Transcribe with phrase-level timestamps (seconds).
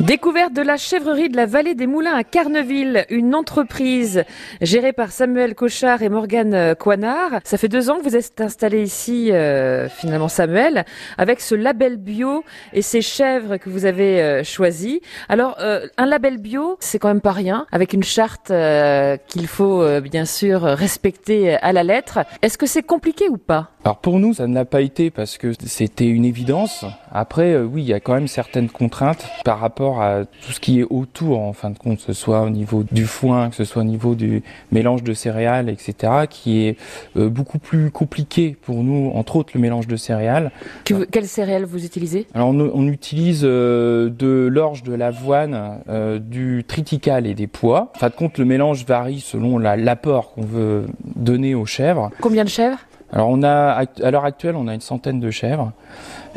[0.00, 4.24] Découverte de la chèvrerie de la vallée des Moulins à Carneville, une entreprise
[4.60, 7.40] gérée par Samuel Cochard et Morgane Coinard.
[7.42, 10.84] Ça fait deux ans que vous êtes installé ici, euh, finalement Samuel,
[11.18, 15.00] avec ce label bio et ces chèvres que vous avez euh, choisies.
[15.28, 19.48] Alors, euh, un label bio, c'est quand même pas rien, avec une charte euh, qu'il
[19.48, 22.20] faut euh, bien sûr respecter à la lettre.
[22.40, 23.72] Est-ce que c'est compliqué ou pas?
[23.84, 26.84] Alors pour nous, ça ne l'a pas été parce que c'était une évidence.
[27.10, 30.60] Après, euh, oui, il y a quand même certaines contraintes par rapport à tout ce
[30.60, 33.56] qui est autour, en fin de compte, que ce soit au niveau du foin, que
[33.56, 36.76] ce soit au niveau du mélange de céréales, etc., qui est
[37.16, 40.50] euh, beaucoup plus compliqué pour nous, entre autres le mélange de céréales.
[40.84, 42.26] que, vous- Quelles céréales vous utilisez?
[42.34, 47.90] Alors on, on utilise euh, de l'orge, de l'avoine, euh, du triticale et des pois.
[47.96, 50.84] En fin de compte, le mélange varie selon la- l'apport qu'on veut
[51.16, 52.10] donner aux chèvres.
[52.20, 52.78] Combien de chèvres?
[53.12, 55.72] Alors on a à l'heure actuelle, on a une centaine de chèvres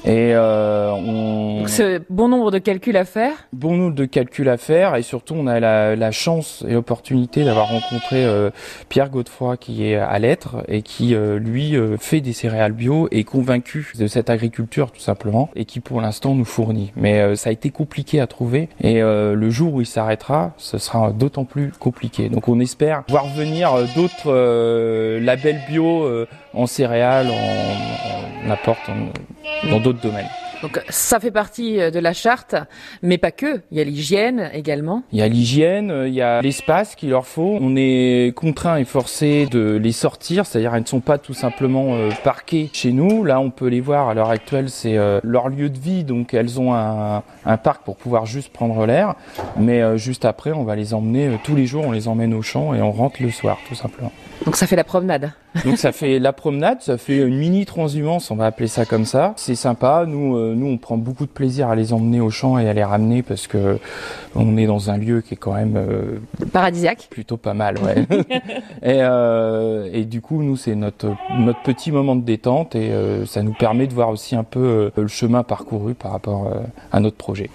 [0.05, 3.33] et euh, on Donc, c'est bon nombre de calculs à faire.
[3.53, 7.43] bon nombre de calculs à faire et surtout on a la, la chance et l'opportunité
[7.43, 8.49] d'avoir rencontré euh,
[8.89, 13.09] Pierre Godefroy qui est à l'être et qui euh, lui euh, fait des céréales bio
[13.11, 16.93] et est convaincu de cette agriculture tout simplement et qui pour l'instant nous fournit.
[16.95, 20.53] Mais euh, ça a été compliqué à trouver et euh, le jour où il s'arrêtera,
[20.57, 22.29] ce sera d'autant plus compliqué.
[22.29, 26.27] Donc on espère voir venir d'autres euh, labels bio euh,
[26.61, 30.27] en céréales, en, en apport en- dans d'autres domaines.
[30.61, 32.55] Donc ça fait partie euh, de la charte,
[33.01, 33.61] mais pas que.
[33.71, 35.01] Il y a l'hygiène également.
[35.11, 37.57] Il y a l'hygiène, euh, il y a l'espace qu'il leur faut.
[37.59, 41.95] On est contraint et forcé de les sortir, c'est-à-dire elles ne sont pas tout simplement
[41.95, 43.23] euh, parquées chez nous.
[43.23, 46.35] Là, on peut les voir à l'heure actuelle, c'est euh, leur lieu de vie, donc
[46.35, 49.15] elles ont un, un parc pour pouvoir juste prendre l'air.
[49.57, 52.43] Mais euh, juste après, on va les emmener tous les jours, on les emmène au
[52.43, 54.11] champ et on rentre le soir, tout simplement.
[54.45, 55.31] Donc ça fait la promenade.
[55.65, 59.05] Donc ça fait la promenade, ça fait une mini transhumance, on va appeler ça comme
[59.05, 59.33] ça.
[59.35, 60.05] C'est sympa.
[60.07, 62.73] Nous, euh, nous, on prend beaucoup de plaisir à les emmener au champ et à
[62.73, 63.79] les ramener parce que
[64.35, 66.19] on est dans un lieu qui est quand même euh,
[66.51, 67.07] Paradisiaque.
[67.09, 68.05] plutôt pas mal, ouais.
[68.81, 73.25] et, euh, et du coup, nous, c'est notre notre petit moment de détente et euh,
[73.25, 76.59] ça nous permet de voir aussi un peu euh, le chemin parcouru par rapport euh,
[76.91, 77.49] à notre projet.